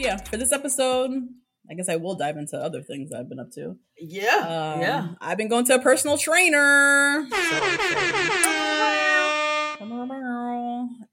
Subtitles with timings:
[0.00, 1.10] Yeah, for this episode,
[1.70, 3.76] I guess I will dive into other things I've been up to.
[3.98, 5.08] Yeah, Um, yeah.
[5.20, 7.26] I've been going to a personal trainer.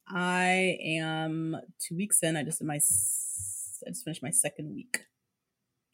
[0.10, 2.36] I am two weeks in.
[2.38, 2.76] I just did my.
[2.76, 5.02] I just finished my second week,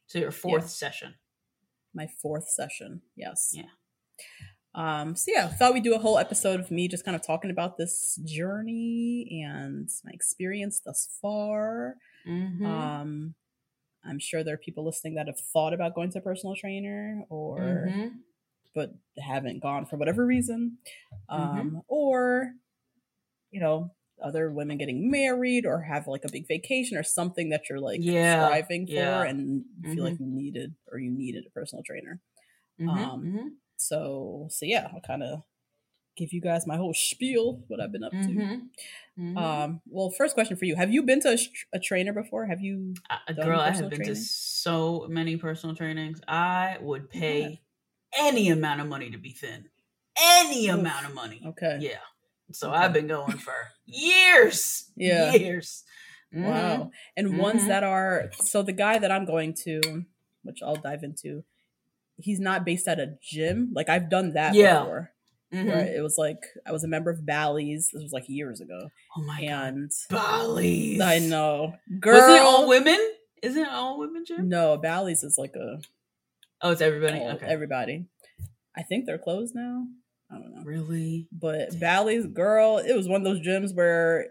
[0.07, 0.67] So your fourth Yeah.
[0.67, 1.15] session.
[1.95, 3.01] my fourth session.
[3.15, 3.53] Yes.
[3.55, 3.69] Yeah.
[4.75, 5.15] Um.
[5.15, 7.77] So yeah, thought we'd do a whole episode of me just kind of talking about
[7.77, 11.95] this journey and my experience thus far.
[12.27, 12.65] Mm-hmm.
[12.65, 13.35] Um,
[14.05, 17.23] I'm sure there are people listening that have thought about going to a personal trainer
[17.29, 18.07] or Mm-hmm.
[18.75, 20.77] but haven't gone for whatever reason.
[21.31, 21.59] Mm-hmm.
[21.59, 22.51] Um, or
[23.51, 23.91] you know,
[24.23, 27.99] other women getting married or have like a big vacation or something that you're like
[28.01, 29.23] Yeah, striving for yeah.
[29.23, 32.19] and you feel like you needed or you needed a personal trainer.
[32.79, 32.89] Mm-hmm.
[32.89, 35.43] Um, So so yeah, I'll kind of
[36.15, 38.17] give you guys my whole spiel what I've been up to.
[39.19, 39.37] Mm-hmm.
[39.37, 41.37] Um, well, first question for you: Have you been to a,
[41.77, 42.45] a trainer before?
[42.47, 42.95] Have you?
[43.09, 44.15] Uh, girl, I have been training?
[44.15, 46.19] to so many personal trainings.
[46.27, 47.61] I would pay
[48.17, 49.65] any amount of money to be thin.
[50.19, 50.79] Any Oof.
[50.79, 51.41] amount of money.
[51.45, 51.77] Okay.
[51.79, 51.97] Yeah.
[52.51, 52.77] So Okay.
[52.77, 53.53] I've been going for
[53.85, 54.91] years.
[54.95, 55.31] Yeah.
[55.33, 55.83] Years.
[56.33, 56.43] Mhm.
[56.45, 56.91] Wow.
[57.15, 57.67] And ones Mhm.
[57.67, 60.05] that are so the guy that I'm going to,
[60.43, 61.43] which I'll dive into,
[62.17, 63.71] he's not based at a gym.
[63.73, 64.79] Like I've done that Yeah.
[64.79, 65.12] before.
[65.53, 65.65] Mhm.
[65.67, 67.89] Where it was like I was a member of Bally's.
[67.93, 68.89] This was like years ago.
[69.17, 69.75] Oh my god.
[70.09, 70.99] Bally's.
[71.01, 71.75] I know.
[71.99, 72.99] Girl Wasn't it all women?
[73.41, 74.49] Isn't it all women, Jim?
[74.49, 75.79] No, Bally's is like a
[76.61, 77.19] Oh, it's everybody.
[77.19, 77.45] all- okay.
[77.45, 78.05] everybody.
[78.75, 79.85] I think they're closed now.
[80.31, 80.63] I don't know.
[80.63, 81.27] really?
[81.31, 84.29] But Bally's, girl, it was one of those gyms where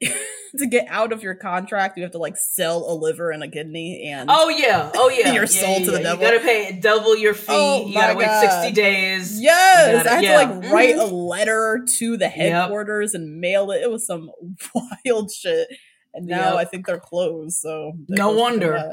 [0.58, 3.48] to get out of your contract, you have to like sell a liver and a
[3.48, 4.90] kidney and Oh yeah.
[4.94, 5.32] Oh yeah.
[5.32, 6.02] You're Yeah, sold yeah, to the yeah.
[6.02, 6.24] devil.
[6.24, 7.46] You gotta pay double your fee.
[7.50, 8.40] Oh, you gotta my wait God.
[8.62, 9.40] sixty days.
[9.40, 13.82] Yes, gotta- I had to like write a letter to the headquarters and mail it.
[13.82, 14.30] It was some
[15.04, 15.68] wild shit.
[16.14, 16.54] And now Yep.
[16.54, 17.58] I think they're closed.
[17.58, 18.74] So they're No wonder.
[18.76, 18.92] Uh,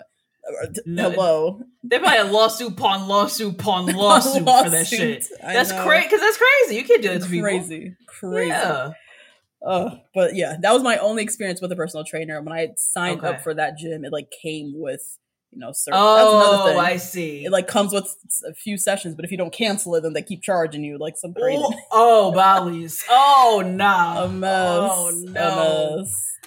[0.85, 5.25] No- Hello, They buy a lawsuit upon lawsuit upon lawsuit, for that shit.
[5.43, 6.05] I That's crazy.
[6.05, 6.75] Because that's crazy.
[6.75, 7.49] You can't do that to people.
[7.49, 8.51] crazy, crazy.
[9.65, 12.41] Uh, but yeah, that was my only experience with a personal trainer.
[12.41, 13.27] When I signed Okay.
[13.29, 15.01] up for that gym, it like came with
[15.51, 15.99] you know, certain.
[16.13, 16.77] that's another Oh, thing.
[16.77, 17.45] I see.
[17.45, 18.13] It like comes with
[18.45, 21.17] a few sessions, but if you don't cancel it, then they keep charging you like
[21.17, 21.63] some crazy.
[21.91, 23.03] oh, oh, Bally's.
[23.09, 24.25] Oh, nah.
[24.25, 24.51] a mess.
[24.53, 25.41] Oh, no.
[25.41, 26.37] A mess.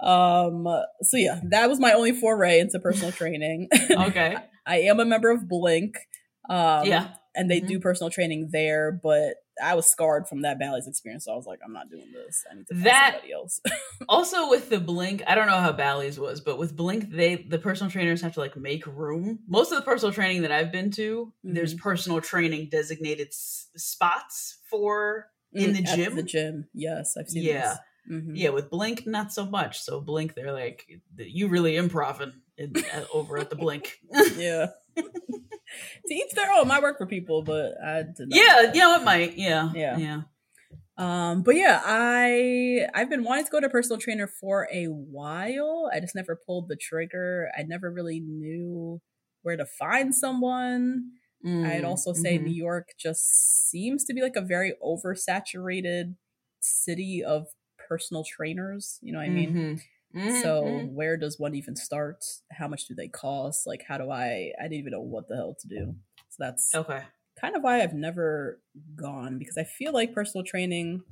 [0.00, 0.66] Um.
[1.02, 3.68] So yeah, that was my only foray into personal training.
[3.90, 4.36] Okay.
[4.66, 5.96] I am a member of Blink.
[6.48, 7.08] Um, Yeah.
[7.34, 7.66] and they Mhm.
[7.66, 11.46] do personal training there, but I was scarred from that Bally's experience, so I was
[11.46, 12.42] like, I'm not doing this.
[12.50, 13.60] I need to find That- somebody else.
[14.08, 17.58] Also, with the Blink, I don't know how Bally's was, but with Blink, they the
[17.58, 19.40] personal trainers have to like make room.
[19.46, 21.82] Most of the personal training that I've been to, there's Mm-hmm.
[21.82, 26.16] personal training designated s- spots for in the Mm, at gym.
[26.16, 27.42] The gym, yes, I've seen.
[27.42, 27.76] Yeah.
[28.08, 28.22] this.
[28.22, 28.32] Mhm.
[28.34, 29.80] Yeah, with Blink, not so much.
[29.82, 30.86] So Blink, they're like,
[31.18, 33.98] you really improv improving in, at, over at the Blink.
[34.36, 34.66] yeah.
[34.96, 36.68] to each their own.
[36.68, 38.36] Might work for people, but I did not.
[38.36, 39.36] yeah, you know it might.
[39.38, 39.96] Yeah, Yeah.
[39.98, 40.20] yeah.
[40.96, 44.84] Um, but yeah, I I've been wanting to go to a personal trainer for a
[44.86, 45.90] while.
[45.92, 47.48] I just never pulled the trigger.
[47.56, 49.00] I never really knew
[49.42, 51.12] where to find someone.
[51.42, 52.42] I'd Mm, also say mhm.
[52.44, 56.16] New York just seems to be like a very oversaturated
[56.60, 57.46] city of
[57.88, 58.98] personal trainers.
[59.00, 59.54] You know what I mean?
[59.54, 59.80] Mhm.
[60.14, 62.24] Mhm, So where does one even start?
[62.50, 63.66] How much do they cost?
[63.66, 65.94] Like how do I I didn't even know what the hell to do.
[66.30, 67.02] So that's okay.
[67.40, 68.60] kind of why I've never
[68.96, 71.02] gone because I feel like personal training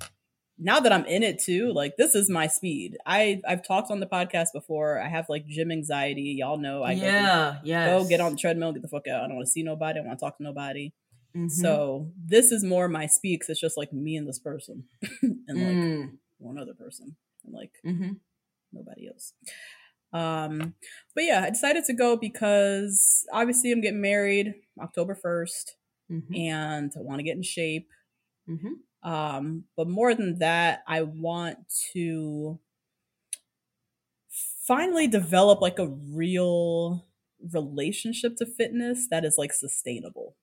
[0.61, 2.97] now that I'm in it too, like this is my speed.
[3.07, 5.01] I I've talked on the podcast before.
[5.01, 6.35] I have like gym anxiety.
[6.39, 7.85] Y'all know I yeah, go, yeah.
[8.01, 9.23] go get on the treadmill, get the fuck out.
[9.23, 9.99] I don't want to see nobody.
[9.99, 10.93] I don't want to talk to nobody.
[11.37, 11.51] Mhm.
[11.51, 14.85] So this is more my speed because it's just like me and this person
[15.23, 16.19] and like Mm.
[16.39, 18.17] one other person and like Mhm.
[18.73, 19.33] Nobody else.
[20.13, 20.75] Um,
[21.15, 25.77] but yeah, I decided to go because obviously I'm getting married October 1st
[26.11, 26.39] Mhm.
[26.39, 27.91] and I want to get in shape.
[28.49, 28.83] Mhm.
[29.03, 31.59] Um, but more than that, I want
[31.93, 32.59] to
[34.67, 37.07] finally develop like a real
[37.53, 40.37] relationship to fitness that is like sustainable.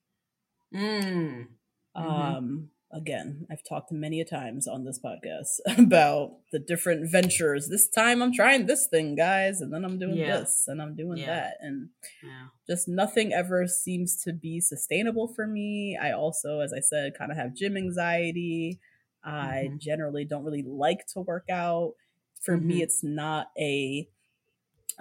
[0.72, 1.58] Mm.
[1.98, 2.36] Mhm.
[2.36, 7.68] Um, again, I've talked many a times on this podcast about the different ventures.
[7.68, 10.38] This time I'm trying this thing, guys, and then I'm doing Yeah.
[10.38, 11.26] this and I'm doing Yeah.
[11.26, 11.56] that.
[11.60, 11.90] And
[12.22, 12.48] Yeah.
[12.66, 15.98] just nothing ever seems to be sustainable for me.
[16.00, 18.80] I also, as I said, kind of have gym anxiety.
[19.22, 19.78] I Mhm.
[19.80, 21.94] generally don't really like to work out.
[22.40, 22.82] For me, Mhm.
[22.82, 24.08] it's not a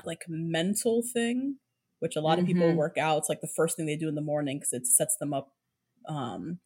[0.03, 1.59] like mental thing,
[1.99, 2.75] which a lot of people Mhm.
[2.75, 3.19] work out.
[3.19, 5.55] It's like the first thing they do in the morning because it sets them up,
[6.07, 6.59] um,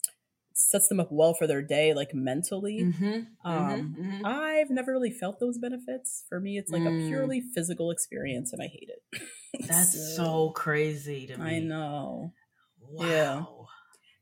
[0.60, 2.84] sets them up well for their day, like mentally.
[2.84, 3.28] Mhm.
[3.46, 4.22] Um, Mhm.
[4.22, 4.26] Mhm.
[4.26, 6.26] I've never really felt those benefits.
[6.28, 7.06] For me, it's like Mm.
[7.06, 9.02] a purely physical experience, and I hate it.
[9.70, 11.44] That's so crazy to me.
[11.44, 12.34] I know.
[12.82, 13.06] Wow.
[13.06, 13.44] Yeah.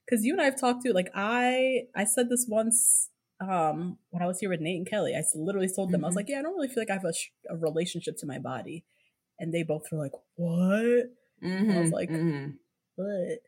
[0.06, 3.10] because you and I have talked to like I I said this once
[3.42, 5.14] um when I was here with Nate and Kelly.
[5.16, 6.18] I literally told them I was Mhm.
[6.18, 8.40] like, yeah, I don't really feel like I have a, sh- a relationship to my
[8.40, 8.86] body,
[9.40, 11.12] and they both were like, what?
[11.44, 11.92] I was Mhm.
[11.92, 12.10] like.
[12.96, 13.40] What?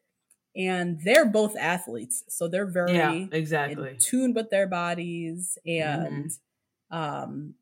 [0.56, 3.96] And they're both athletes, so they're very yeah, in exactly.
[4.00, 6.31] tune with their bodies and
[6.92, 7.54] um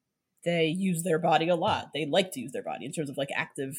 [0.45, 3.17] they use their body a lot they like to use their body in terms of
[3.17, 3.77] like active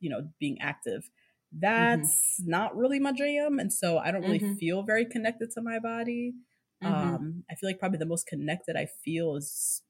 [0.00, 1.08] you know being active
[1.52, 4.58] that's not really my jam and so i don't really Mhm.
[4.58, 6.34] feel very connected to my body
[6.82, 6.88] Mhm.
[6.88, 9.82] um i feel like probably the most connected i feel is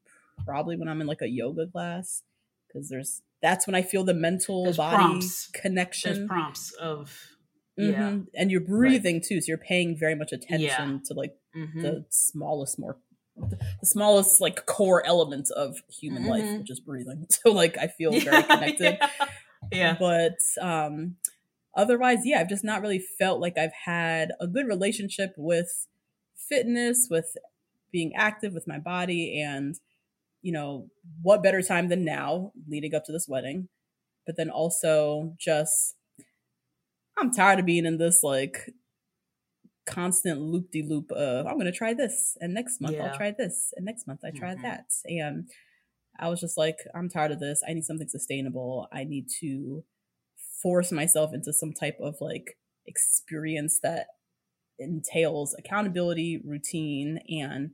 [0.44, 2.22] probably when i'm in like a yoga class
[2.68, 5.48] because there's that's when i feel the mental There's body prompts.
[5.52, 7.31] connection There's prompts of
[7.76, 8.10] yeah.
[8.10, 8.26] Mhm.
[8.34, 11.82] and you're breathing too so you're paying very much attention to like Mhm.
[11.82, 12.98] the smallest more
[13.36, 16.58] the smallest like core element of human life Mhm.
[16.60, 19.08] which is breathing so like i feel very connected yeah.
[19.72, 19.96] yeah.
[19.98, 21.16] but um
[21.74, 25.86] otherwise yeah i've just not really felt like i've had a good relationship with
[26.36, 27.34] fitness with
[27.90, 29.76] being active with my body and
[30.42, 30.88] you know
[31.22, 33.68] what better time than now leading up to this wedding
[34.26, 35.94] but then also just
[37.18, 38.70] i'm tired of being in this like
[39.84, 43.06] constant loop de loop of i'm gonna try this and next month Yeah.
[43.10, 44.62] i'll try this and next month i try Mhm.
[44.62, 44.86] that.
[45.06, 45.50] And
[46.18, 47.62] i was just like i'm tired of this.
[47.68, 48.86] I need something sustainable.
[48.92, 49.84] I need to
[50.62, 52.56] force myself into some type of like
[52.86, 54.06] experience that
[54.78, 57.70] entails accountability routine and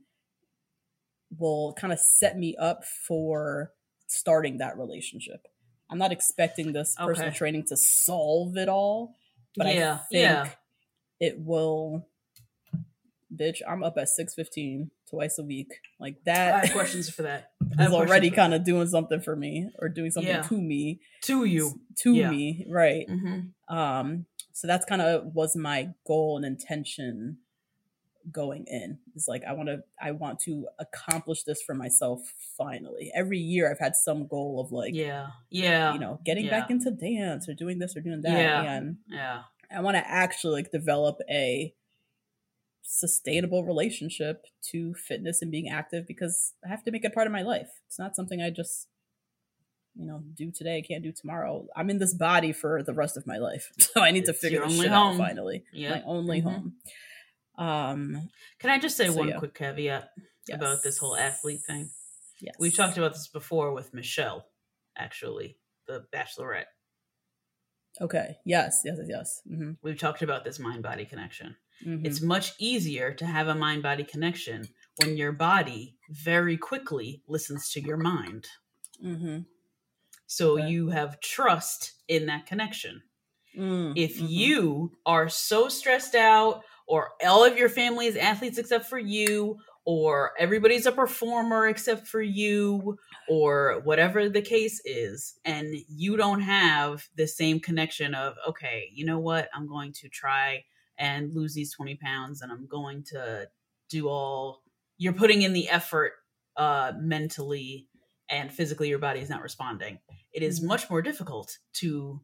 [1.37, 3.71] will kind of set me up for
[4.07, 5.47] starting that relationship.
[5.91, 9.15] I'm not expecting this personal training to solve it all
[9.57, 10.49] but Yeah, i think yeah.
[11.19, 12.05] it will
[13.35, 15.67] bitch i'm up at 6.15 twice a week
[15.99, 17.51] like that questions for that.
[17.79, 20.41] Is already kind of doing something for me or doing something Yeah.
[20.43, 21.79] to me to you.
[21.97, 22.29] to Yeah.
[22.31, 23.75] me right Mm-hmm.
[23.75, 27.37] um so that's kind of was my goal and intention
[28.31, 32.19] going in it's like i want to i want to accomplish this for myself
[32.57, 35.27] finally every year i've had some goal of like Yeah.
[35.49, 35.93] Yeah.
[35.93, 36.59] you know getting yeah.
[36.59, 38.71] back into dance or doing this or doing that Yeah.
[38.73, 39.41] and Yeah.
[39.71, 41.73] i want to actually like develop a
[42.81, 47.33] sustainable relationship to fitness and being active because i have to make it part of
[47.33, 48.87] my life it's not something i just
[49.95, 53.27] you know do today can't do tomorrow i'm in this body for the rest of
[53.27, 55.19] my life so i need to figure this shit home.
[55.21, 55.91] out finally Yeah.
[55.95, 56.43] my only Mhm.
[56.45, 56.73] home
[57.59, 59.37] um Can I just say So, one yeah.
[59.37, 60.09] quick caveat
[60.51, 61.89] about this whole athlete thing?
[62.41, 64.45] yes We've talked about this before with Michelle,
[64.97, 66.71] actually, the Bachelorette.
[68.01, 69.71] okay yes yes yes yes mm-hmm.
[69.83, 71.55] We've talked about this mind body connection.
[71.85, 72.05] Mm-hmm.
[72.05, 77.69] It's much easier to have a mind body connection when your body very quickly listens
[77.71, 78.47] to your mind.
[79.03, 79.39] mm-hmm.
[80.27, 80.67] So Okay.
[80.69, 83.01] you have trust in that connection.
[83.57, 84.29] mm If mhm.
[84.29, 89.57] you are so stressed out, or all of your family is athletes except for you,
[89.85, 92.97] or everybody's a performer except for you,
[93.29, 99.05] or whatever the case is, and you don't have the same connection of, okay, you
[99.05, 100.65] know what, I'm going to try
[100.97, 103.49] and lose these 20 pounds, and I'm going to
[103.89, 104.63] do all,
[104.97, 106.13] you're putting in the effort
[106.57, 107.87] uh, mentally
[108.29, 109.99] and physically, your body is not responding.
[110.33, 110.67] It is Mhm.
[110.67, 112.21] much more difficult to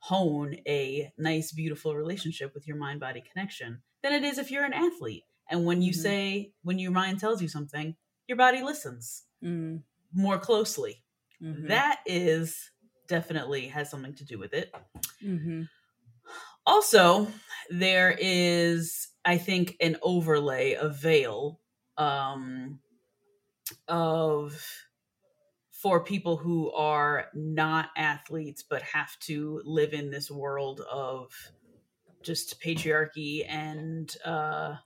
[0.00, 4.64] hone a nice, beautiful relationship with your mind body connection than it is if you're
[4.64, 5.24] an athlete.
[5.50, 6.02] And when you Mhm.
[6.02, 7.96] say, when your mind tells you something,
[8.28, 9.82] your body listens Mm,
[10.12, 11.04] more closely.
[11.40, 12.70] mhm, That is
[13.08, 14.74] definitely has something to do with it.
[15.22, 15.68] mhm.
[16.66, 17.28] Also,
[17.70, 21.60] there is, I think, an overlay, a veil
[21.96, 22.80] um,
[23.88, 24.66] of
[25.72, 31.32] for people who are not athletes but have to live in this world of
[32.26, 34.76] just patriarchy and uh,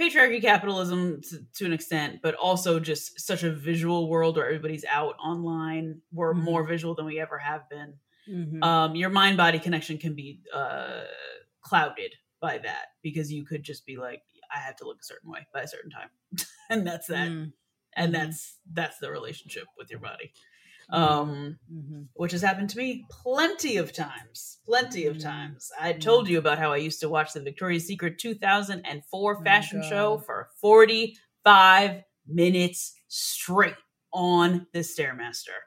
[0.00, 4.84] patriarchy capitalism to, to an extent but also just such a visual world where everybody's
[4.86, 6.44] out online we're Mhm.
[6.44, 7.94] more visual than we ever have been
[8.26, 8.62] Mhm.
[8.62, 11.04] um, your mind body connection can be uh,
[11.62, 14.22] clouded by that because you could just be like,
[14.54, 16.10] I have to look a certain way by a certain time,
[16.70, 17.52] and that's that, Mm,
[17.96, 18.14] and Mhm.
[18.14, 20.32] that's that's the relationship with your body,
[20.90, 22.08] um, mhm.
[22.14, 25.22] which has happened to me plenty of times, plenty of Mm.
[25.22, 25.70] times.
[25.80, 29.82] I told you about how I used to watch the Victoria's Secret 2004 my fashion
[29.82, 33.74] show for 45 minutes straight
[34.12, 35.58] on the stairmaster.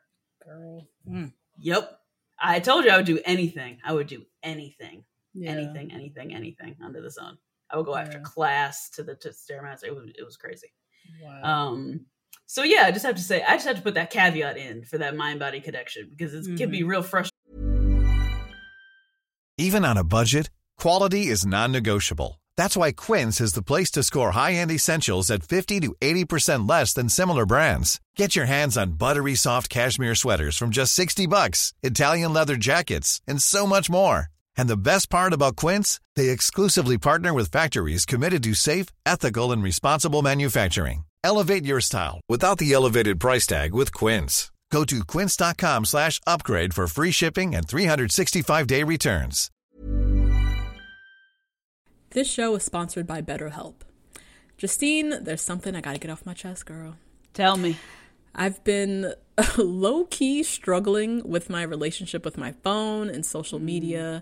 [0.43, 0.87] Girl.
[1.07, 1.99] Mm, Yep.
[2.39, 3.79] I told you I would do anything.
[3.83, 5.51] I would do anything, yeah.
[5.51, 7.37] anything, anything, anything under the sun.
[7.71, 8.23] I would go after Yeah.
[8.23, 9.85] class to the to stairmaster.
[9.85, 10.71] It was it was crazy.
[11.21, 11.41] Wow.
[11.43, 12.05] Um.
[12.45, 14.83] So yeah, I just have to say, I just have to put that caveat in
[14.83, 16.89] for that mind body connection because it can be Mm-hmm.
[16.89, 17.31] real frustrating.
[19.57, 22.41] Even on a budget, quality is non-negotiable.
[22.57, 26.93] That's why Quince is the place to score high-end essentials at 50 to 80% less
[26.93, 27.99] than similar brands.
[28.15, 33.21] Get your hands on buttery soft cashmere sweaters from just 60 bucks, Italian leather jackets,
[33.27, 34.27] and so much more.
[34.57, 39.51] And the best part about Quince, they exclusively partner with factories committed to safe, ethical,
[39.51, 41.04] and responsible manufacturing.
[41.25, 44.51] Elevate your style without the elevated price tag with Quince.
[44.69, 49.49] Go to quince.com slash upgrade for free shipping and 365-day returns.
[52.11, 53.73] This show is sponsored by BetterHelp.
[54.55, 56.95] Justine, there's something I gotta get off my chest, girl.
[57.33, 57.77] Tell me.
[58.35, 59.13] I've been
[59.57, 64.21] low key struggling with my relationship with my phone and social media.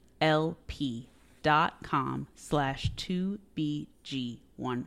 [1.43, 4.85] dot com slash 2BG1R.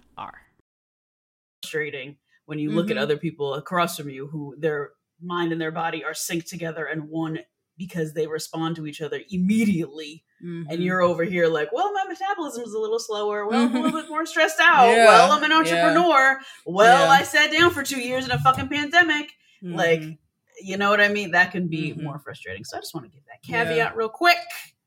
[1.62, 4.90] Frustrating when you look at other people across from you who their
[5.22, 7.38] mind and their body are synced together and one
[7.78, 10.68] because they respond to each other immediately Mm-hmm.
[10.68, 13.46] and you're over here like, well, my metabolism is a little slower.
[13.46, 14.88] Well, I'm a little bit more stressed out.
[14.88, 15.56] Yeah, well, I'm an yeah.
[15.56, 16.38] entrepreneur.
[16.66, 17.12] Well, Yeah.
[17.14, 19.30] I sat down for two years in a fucking pandemic.
[19.62, 20.18] Like, Mhm.
[20.60, 21.30] you know what I mean?
[21.30, 22.02] That can be Mhm.
[22.02, 22.62] more frustrating.
[22.64, 23.64] So I just want to give that Yeah.
[23.64, 24.36] caveat real quick.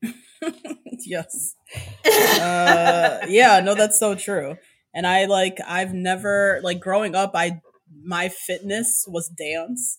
[1.06, 1.54] yes.
[2.40, 4.56] uh, yeah, no, that's so true.
[4.94, 7.32] And I like, I've never like growing up.
[7.34, 7.60] I
[8.02, 9.98] my fitness was dance,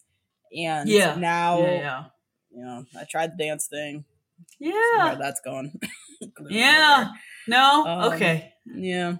[0.55, 1.15] and Yeah.
[1.15, 2.03] now yeah,
[2.51, 4.05] you know I tried the dance thing.
[4.59, 5.15] yeah, Yeah, yeah.
[5.15, 5.71] that's gone.
[6.49, 7.11] Yeah.
[7.47, 7.85] No.
[7.85, 8.51] Um, okay.
[8.65, 9.17] Yeah.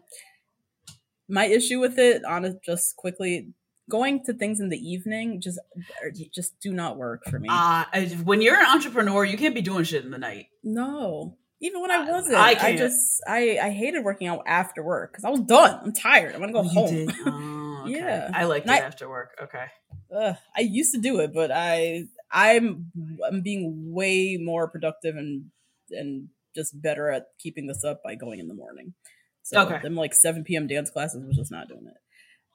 [1.29, 3.53] My issue with it, honest, just quickly,
[3.89, 5.59] going to things in the evening just
[6.03, 7.49] er, just do not work for me.
[7.51, 7.85] Uh,
[8.23, 10.47] when you're an entrepreneur, you can't be doing shit in the night.
[10.63, 15.11] no, even when I wasn't, I I, just I I hated working out after work
[15.11, 15.79] because I was done.
[15.83, 16.33] I'm tired.
[16.33, 17.09] I want to go Oh, home.
[17.25, 17.97] Oh, okay.
[17.99, 18.29] Yeah.
[18.33, 19.31] I liked And it I- after work.
[19.41, 19.65] Okay.
[20.15, 22.91] Ugh, I used to do it, but I I'm
[23.27, 25.45] I'm being way more productive and
[25.91, 28.93] and just better at keeping this up by going in the morning.
[29.43, 29.79] So Okay.
[29.81, 30.67] them like 7 p.m.
[30.67, 31.97] dance classes was just not doing it.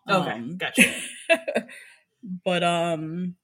[0.08, 0.94] Okay, Um, gotcha.
[2.44, 3.36] but um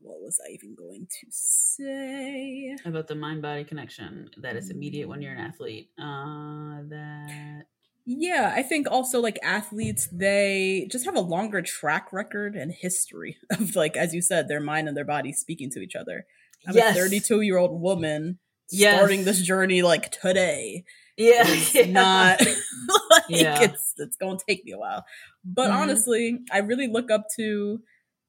[0.00, 2.76] what was I even going to say?
[2.84, 5.90] About the mind body connection that is immediate when you're an athlete.
[5.98, 7.64] Uh, that
[8.04, 13.36] Yeah, I think also like athletes, they just have a longer track record and history
[13.50, 16.26] of like, as you said, their mind and their body speaking to each other.
[16.68, 18.38] I'm yes, a 32 year old woman
[18.70, 18.92] Yes.
[18.94, 20.84] starting this journey like today.
[21.16, 21.86] yeah, yeah.
[21.86, 22.56] not like
[23.40, 23.62] Yeah.
[23.62, 25.04] it's it's gonna take me a while.
[25.44, 25.74] But Mhm.
[25.74, 27.80] honestly, I really look up to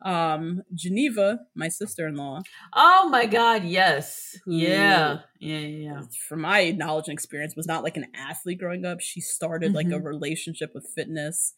[0.06, 2.42] um Geneva, my sister-in-law.
[2.74, 6.02] Oh my god, yes, Who- yeah, yeah, yeah, yeah.
[6.30, 9.02] From my knowledge and experience, was not like an athlete growing up.
[9.02, 10.04] She started like a Mhm.
[10.04, 11.56] relationship with fitness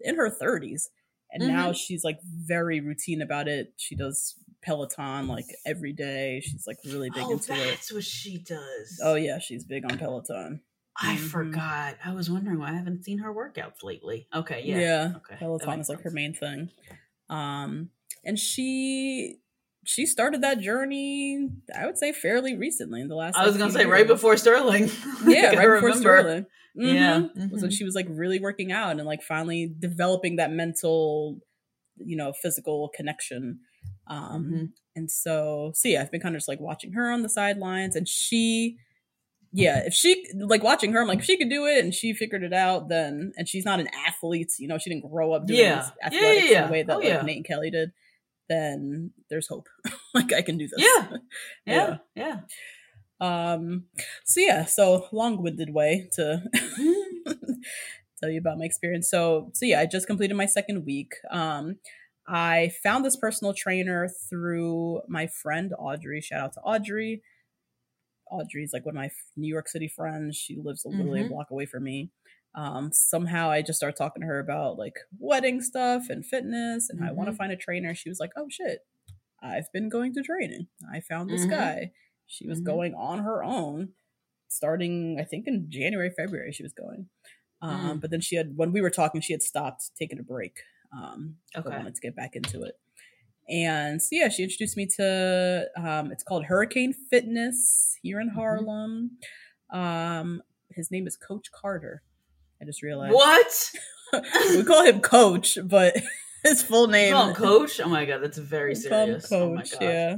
[0.00, 0.90] in her 30s.
[1.30, 3.72] And now she's like very routine about it.
[3.76, 6.40] She does Peloton like every day.
[6.44, 7.70] She's like really big Oh, into it.
[7.70, 9.00] that's what she does.
[9.02, 10.60] Oh yeah, she's big on Peloton.
[10.96, 11.30] I Mhm.
[11.30, 11.96] forgot.
[12.04, 14.28] I was wondering why I haven't seen her workouts lately.
[14.34, 16.70] Okay, yeah, Yeah, Okay, Peloton is like her main thing.
[17.28, 17.90] Um,
[18.24, 19.38] and she
[19.86, 23.36] she started that journey, I would say, fairly recently in the last.
[23.36, 24.88] I was gonna say right before Sterling.
[25.26, 25.94] Yeah, right before remember.
[26.20, 26.46] Sterling.
[26.76, 27.50] Yeah, Mhm.
[27.50, 27.76] was when mhm.
[27.76, 31.40] she was like really working out and like finally developing that mental,
[31.98, 33.60] you know, physical connection.
[34.06, 34.72] Um, Mhm.
[34.96, 37.94] and so, so yeah, I've been kind of just like watching her on the sidelines,
[37.94, 38.78] and she,
[39.56, 42.12] yeah, if she like watching her, I'm like, if she could do it and she
[42.12, 45.46] figured it out, then, and she's not an athlete, you know, she didn't grow up
[45.46, 45.76] doing Yeah.
[45.76, 47.22] this Yeah, athletics yeah, in the way that oh, like yeah.
[47.22, 47.92] Nate and Kelly did,
[48.48, 49.68] then there's hope.
[50.14, 50.84] like I can do this.
[50.84, 51.16] Yeah.
[51.66, 52.40] Yeah, yeah.
[53.20, 53.84] Um.
[54.24, 54.64] So yeah.
[54.64, 56.42] So long-winded way to
[58.20, 59.08] tell you about my experience.
[59.08, 61.12] So so yeah, I just completed my second week.
[61.30, 61.76] Um,
[62.26, 66.20] I found this personal trainer through my friend Audrey.
[66.20, 67.22] Shout out to Audrey.
[68.30, 70.36] Audrey's like one of my New York City friends.
[70.36, 71.28] She lives literally a Mhm.
[71.30, 72.10] block away from me.
[72.54, 77.00] Um, somehow I just started talking to her about like wedding stuff and fitness and
[77.00, 77.94] how I want to find a trainer.
[77.94, 78.86] She was like, "Oh shit,
[79.42, 80.68] I've been going to training.
[80.92, 81.50] I found this Mhm.
[81.50, 81.92] guy."
[82.26, 82.64] She was Mhm.
[82.64, 83.94] going on her own,
[84.48, 86.52] starting I think in January, February.
[86.52, 87.10] She was going,
[87.60, 88.00] um, Mm.
[88.00, 90.62] but then she had when we were talking, she had stopped taking a break.
[90.92, 91.76] Um, but Okay.
[91.76, 92.78] wanted to get back into it.
[93.48, 98.34] And so yeah, she introduced me to um, it's called Hurricane Fitness here in Mhm.
[98.34, 99.10] Harlem.
[99.70, 102.02] Um, his name is Coach Carter.
[102.60, 103.70] I just realized What?
[104.50, 105.94] we call him Coach, but
[106.44, 107.80] his full You name call him Coach?
[107.80, 109.32] Oh my god, that's very call serious.
[109.32, 109.72] Oh my Coach.
[109.72, 109.82] god.
[109.82, 110.16] yeah,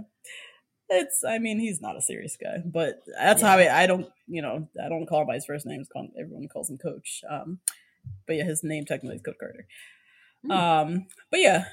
[0.89, 1.25] it's.
[1.25, 3.49] I mean, he's not a serious guy, but that's Yeah.
[3.49, 4.07] how I, I don't.
[4.29, 5.81] You know, I don't call him by his first name.
[5.81, 7.23] It's called, everyone calls him Coach.
[7.29, 7.59] Um,
[8.27, 9.67] but yeah, his name technically is Coach Carter.
[10.45, 10.51] Hmm.
[10.51, 11.65] Um, but yeah,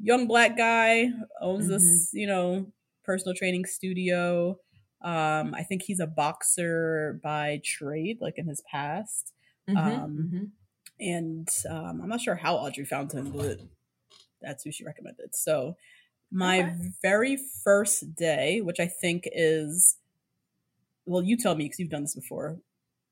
[0.00, 1.10] young black guy
[1.40, 1.68] owns Mm-hmm.
[1.68, 2.10] this.
[2.12, 2.72] You know,
[3.04, 4.58] personal training studio.
[5.02, 9.32] Um, I think he's a boxer by trade, like in his past.
[9.68, 10.52] Mhm, Um, mhm.
[11.00, 13.60] and um, I'm not sure how Audrey found him, but
[14.42, 15.34] that's who she recommended.
[15.36, 15.76] So
[16.30, 16.92] my Okay.
[17.02, 19.98] very first day, which I think is,
[21.04, 22.60] well, you tell me because you've done this before.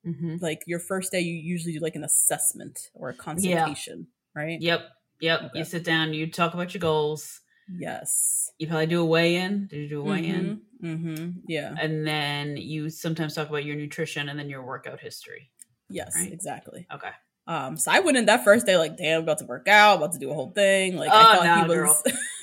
[0.05, 0.39] Mhm.
[0.41, 4.61] Like your first day, you usually do like an assessment or a consultation, right?
[4.61, 4.83] Yep.
[5.21, 5.41] Yep.
[5.41, 5.59] Okay.
[5.59, 7.41] You sit down, you talk about your goals.
[7.79, 8.51] Yes.
[8.59, 9.67] You probably do a weigh in.
[9.69, 10.61] Did you do a weigh in?
[10.83, 11.31] Mm-hmm.
[11.49, 11.75] Yeah.
[11.81, 15.51] And then you sometimes talk about your nutrition and then your workout history.
[15.89, 16.13] Yes.
[16.17, 16.31] right.
[16.33, 16.87] Exactly.
[16.93, 17.09] Okay.
[17.47, 20.13] Um, so I went in that first day like, damn, about to work out, about
[20.13, 20.97] to do a whole thing.
[20.97, 22.03] Like Oh, I thought he was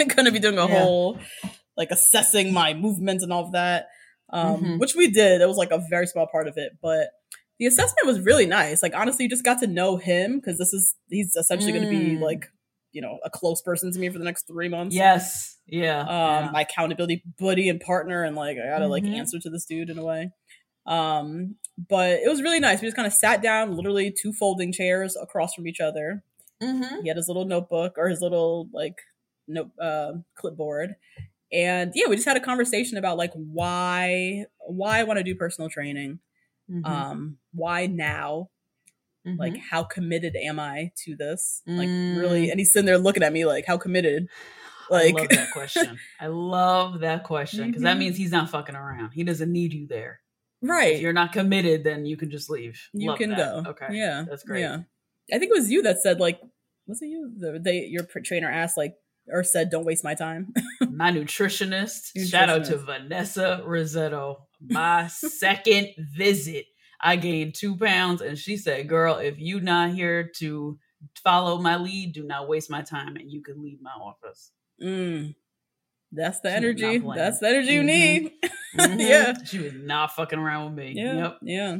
[0.15, 0.79] gonna be doing a Yeah.
[0.79, 1.19] whole
[1.77, 3.87] like assessing my movement and all of that.
[4.33, 4.79] Um, Mhm.
[4.79, 5.41] which we did.
[5.41, 7.09] It was like a very small part of it, but
[7.59, 8.81] the assessment was really nice.
[8.81, 12.15] Like honestly, you just got to know him because this is he's essentially gonna be
[12.15, 12.21] Mm.
[12.21, 12.49] like,
[12.91, 14.95] you know, a close person to me for the next three months.
[14.95, 15.57] Yes.
[15.67, 16.01] Yeah.
[16.01, 16.49] Um, yeah.
[16.51, 19.15] my accountability buddy and partner, and like I gotta like Mhm.
[19.17, 20.31] answer to this dude in a way.
[20.85, 21.55] Um,
[21.89, 22.81] but it was really nice.
[22.81, 26.23] We just kind of sat down, literally two folding chairs across from each other.
[26.61, 27.01] Mhm.
[27.03, 28.95] He had his little notebook or his little like
[29.47, 30.95] note uh, clipboard,
[31.51, 35.35] and yeah, we just had a conversation about like why why I want to do
[35.35, 36.19] personal training,
[36.69, 36.85] Mhm.
[36.85, 38.49] um, why now,
[39.27, 39.37] Mhm.
[39.37, 42.17] like how committed am I to this, like Mm.
[42.19, 42.49] really.
[42.49, 44.27] And he's sitting there looking at me like how committed,
[44.89, 45.99] I like love that question.
[46.19, 47.99] I love that question because that Mhm.
[47.99, 49.11] means he's not fucking around.
[49.11, 50.21] He doesn't need you there.
[50.63, 50.95] right.
[50.95, 52.79] If you're not committed, then you can just leave.
[52.93, 53.37] you Love can that.
[53.37, 53.69] go.
[53.71, 53.87] Okay.
[53.91, 54.25] Yeah.
[54.29, 54.61] That's great.
[54.61, 54.79] Yeah.
[55.33, 56.39] I think it was you that said like,
[56.87, 57.31] was it you?
[57.37, 58.93] The, they your trainer asked like
[59.27, 60.51] or said, "Don't waste my time."
[60.89, 64.41] My nutritionist, shout out to Vanessa Rissetto.
[64.59, 66.65] My second visit,
[67.03, 70.77] I gained two pounds, and she said, "Girl, if you not here to
[71.23, 75.35] follow my lead, do not waste my time, and you can leave my office." mm.
[76.11, 76.97] That's the She energy.
[76.99, 77.85] That's the energy you Mhm.
[77.85, 78.31] need.
[78.75, 78.99] Mhm.
[78.99, 79.33] Yeah.
[79.43, 80.93] she was not fucking around with me.
[80.95, 81.15] Yeah.
[81.15, 81.37] Yep.
[81.43, 81.77] Yeah.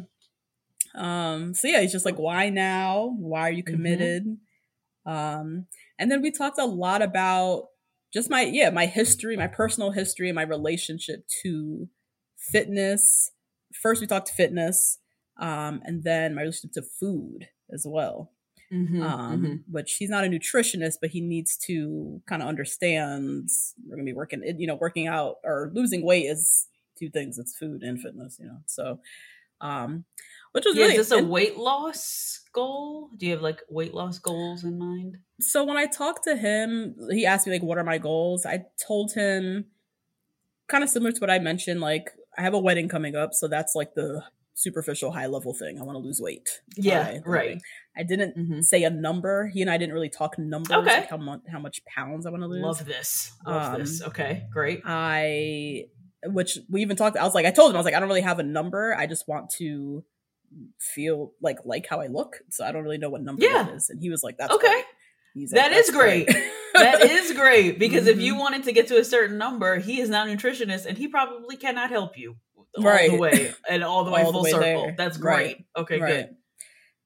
[0.95, 3.15] Um, so yeah, it's just like, why now?
[3.17, 3.73] Why are you Mm-hmm.
[3.73, 4.38] committed?
[5.05, 7.67] Um, and then we talked a lot about
[8.13, 11.88] just my yeah, my history, my personal history, and my relationship to
[12.38, 13.31] fitness.
[13.81, 14.99] First, we talked fitness,
[15.41, 18.34] um, and then my relationship to food as well.
[18.71, 19.65] Mhm, Um, mhm.
[19.69, 23.49] which he's not a nutritionist, but he needs to kind of understand
[23.88, 26.67] we're gonna be working, you know, working out or losing weight is
[26.99, 27.39] two things.
[27.39, 28.60] It's food and fitness, you know.
[28.67, 29.01] So,
[29.62, 30.06] um,
[30.54, 33.10] which was Yeah, really is this a weight loss goal?
[33.17, 35.17] Do you have like weight loss goals in mind?
[35.39, 38.65] so when I talked to him, he asked me like, "What are my goals?" I
[38.86, 39.71] told him
[40.67, 41.82] kind of similar to what I mentioned.
[41.82, 45.79] Like, I have a wedding coming up, so that's like the superficial, high level thing.
[45.79, 46.47] I want to lose weight.
[46.77, 47.59] Yeah, right.
[47.97, 48.63] I didn't Mhm.
[48.63, 49.47] say a number.
[49.53, 50.71] He and I didn't really talk numbers.
[50.77, 50.97] Okay.
[51.01, 52.61] Like how much how much pounds I want to lose.
[52.61, 53.31] Love this.
[53.45, 54.01] Love this.
[54.01, 54.81] Um, Okay, great.
[54.85, 55.85] I,
[56.25, 57.17] which we even talked.
[57.17, 58.93] I was like, I told him, I was like, I don't really have a number.
[58.95, 60.03] I just want to
[60.79, 62.37] feel like like how I look.
[62.49, 63.69] So I don't really know what number Yeah.
[63.69, 63.89] it is.
[63.89, 64.67] And he was like, That's Okay.
[64.67, 64.85] great.
[65.33, 66.27] He's That is "That's great.
[66.73, 68.25] that is great because if Mm-hmm.
[68.25, 71.07] you wanted to get to a certain number, he is not a nutritionist and he
[71.07, 72.35] probably cannot help you
[72.77, 74.86] all the way and all the way All the full way circle.
[74.86, 74.95] there.
[74.97, 75.55] That's Right.
[75.55, 75.65] great.
[75.75, 76.25] Okay, Right.
[76.25, 76.36] good.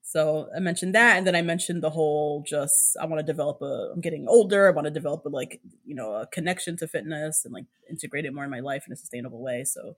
[0.01, 3.61] So I mentioned that, and then I mentioned the whole just I want to develop
[3.61, 3.91] a.
[3.93, 4.67] I'm getting older.
[4.67, 8.25] I want to develop a like you know a connection to fitness and like integrate
[8.25, 9.63] it more in my life in a sustainable way.
[9.65, 9.97] So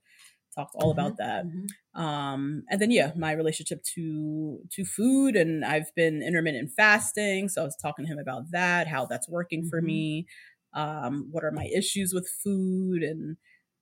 [0.56, 0.92] talked all Mm-hmm.
[0.92, 1.46] about that.
[1.94, 7.50] Um, and then yeah, my relationship to to food, and I've been intermittent fasting.
[7.50, 9.82] So I was talking to him about that, how that's working for Mhm.
[9.82, 10.28] me.
[10.74, 13.38] Um, what are my issues with food and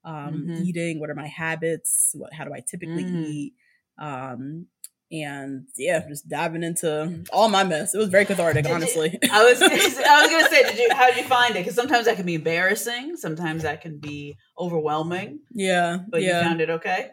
[0.05, 0.65] um, Mhm.
[0.65, 0.99] eating?
[0.99, 2.11] What are my habits?
[2.13, 3.25] What how do I typically Mm.
[3.27, 3.53] eat?
[3.97, 4.67] Um,
[5.11, 7.93] and yeah, just diving into all my mess.
[7.93, 9.19] It was very cathartic, Did you- honestly.
[9.31, 11.59] I was I was gonna say, did you how did you find it?
[11.59, 15.39] Because sometimes that can be embarrassing, sometimes that can be overwhelming.
[15.51, 16.39] yeah, But yeah.
[16.39, 17.11] you found it okay.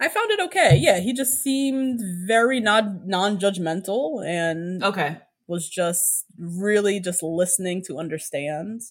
[0.00, 0.76] I found it okay.
[0.80, 5.16] Yeah, he just seemed very not non judgmental and Okay.
[5.48, 8.82] was just really just listening to understand.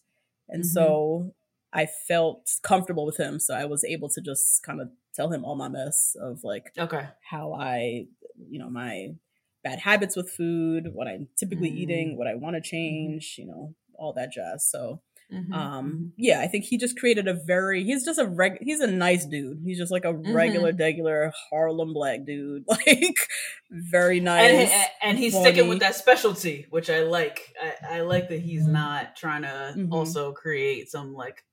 [0.50, 0.68] And Mhm.
[0.68, 1.34] so
[1.78, 3.40] I felt comfortable with him.
[3.40, 6.74] So I was able to just kind of tell him all my mess of like
[6.78, 7.06] Okay.
[7.30, 8.08] how I,
[8.50, 9.10] you know, my
[9.64, 11.78] bad habits with food, what I'm typically Mm.
[11.78, 14.68] eating, what I want to change, you know, all that jazz.
[14.70, 15.02] So
[15.34, 18.80] Mhm, um yeah i think he just created a very he's just a reg he's
[18.80, 20.34] a nice dude he's just like a Mm-hmm.
[20.34, 23.18] regular regular harlem black dude like
[23.70, 27.54] very nice And, and, and he's sticking with that specialty, which I like.
[27.62, 31.44] I, I like that he's not trying to also create some like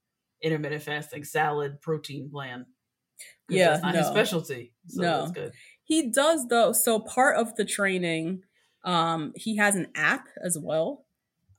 [0.44, 2.66] intermittent fasting salad protein plan.
[3.48, 4.72] Yeah, that's not his specialty.
[4.88, 5.18] So No.
[5.20, 5.52] that's good.
[5.84, 8.42] he does though so part of the training
[8.84, 11.06] um he has an app as well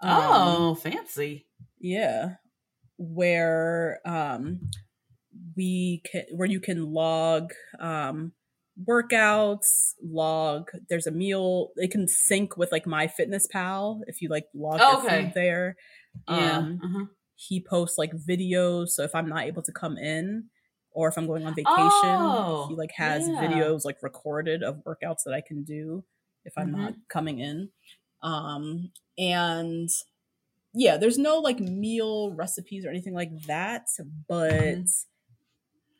[0.01, 1.47] Um, oh, fancy.
[1.79, 2.35] yeah
[2.97, 4.69] where um
[5.55, 8.31] we can where you can log um
[8.87, 14.79] workouts log there's a meal it can sync with like MyFitnessPal if you like log
[14.79, 15.23] your Okay.
[15.25, 15.75] food there
[16.27, 16.57] Yeah.
[16.57, 17.05] um uh-huh.
[17.35, 20.45] He posts like videos so if i'm not able to come in
[20.91, 23.41] or if i'm going on vacation Oh, he like has yeah.
[23.41, 26.03] videos like recorded of workouts that i can do
[26.45, 26.81] if i'm Mm-hmm.
[26.81, 27.69] not coming in
[28.23, 29.89] um and
[30.73, 33.87] yeah there's no like meal recipes or anything like that
[34.27, 34.81] but Mm-hmm.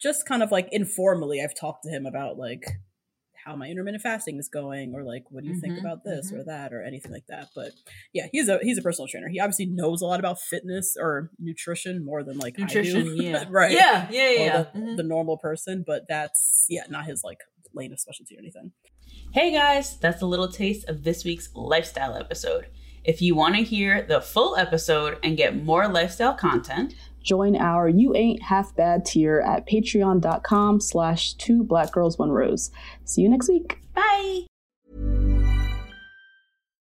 [0.01, 2.65] just kind of like informally i've talked to him about like
[3.45, 6.31] how my intermittent fasting is going or like what do you think Mhm, about this
[6.31, 6.39] mhm.
[6.39, 7.71] or that or anything like that but
[8.13, 11.29] yeah he's a he's a personal trainer he obviously knows a lot about fitness or
[11.39, 13.23] nutrition more than like I Nutrition, do.
[13.23, 13.45] yeah.
[13.49, 14.39] right Yeah, yeah, yeah.
[14.45, 14.63] yeah.
[14.73, 14.97] the, Mhm.
[14.97, 17.37] the normal person but that's yeah not his like
[17.73, 18.71] lane of specialty or anything
[19.33, 22.67] Hey guys, that's a little taste of this week's lifestyle episode.
[23.03, 26.95] If you want to hear the full episode and get more lifestyle content,
[27.25, 32.71] Join our You Ain't Half Bad tier at patreon.com slash two black girls one rose.
[33.03, 33.79] See you next week.
[33.93, 34.45] bye.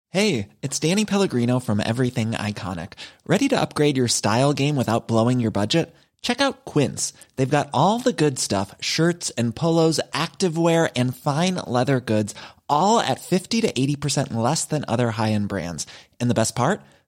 [0.08, 2.94] Hey, it's Danny Pellegrino from Everything Iconic.
[3.26, 5.94] Ready to upgrade your style game without blowing your budget?
[6.22, 7.12] Check out Quince.
[7.36, 12.34] They've got all the good stuff shirts and polos, activewear, and fine leather goods,
[12.68, 15.86] all at 50 to 80% less than other high end brands.
[16.20, 16.80] And the best part?